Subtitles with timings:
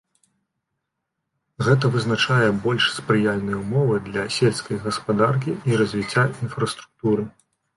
[1.67, 7.23] Гэта вызначае больш спрыяльныя ўмовы для сельскай гаспадаркі і развіцця інфраструктуры.